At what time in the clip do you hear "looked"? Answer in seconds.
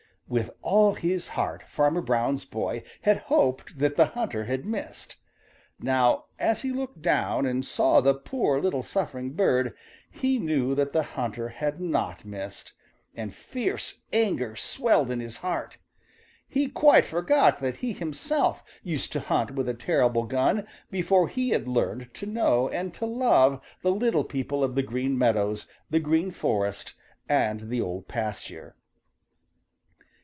6.71-7.01